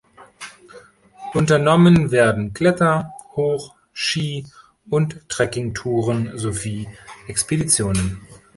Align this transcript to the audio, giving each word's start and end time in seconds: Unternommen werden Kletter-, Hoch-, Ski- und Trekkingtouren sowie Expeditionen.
Unternommen 1.35 2.09
werden 2.09 2.53
Kletter-, 2.53 3.13
Hoch-, 3.35 3.75
Ski- 3.93 4.47
und 4.89 5.29
Trekkingtouren 5.29 6.39
sowie 6.39 6.87
Expeditionen. 7.27 8.19